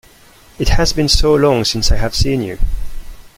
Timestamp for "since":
1.63-1.91